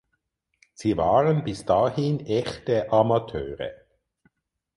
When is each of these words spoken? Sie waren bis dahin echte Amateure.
Sie 0.73 0.97
waren 0.97 1.43
bis 1.43 1.63
dahin 1.63 2.25
echte 2.25 2.91
Amateure. 2.91 3.85